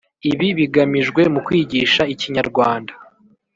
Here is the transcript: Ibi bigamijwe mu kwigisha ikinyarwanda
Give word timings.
Ibi 0.31 0.47
bigamijwe 0.57 1.21
mu 1.33 1.39
kwigisha 1.45 2.01
ikinyarwanda 2.13 2.93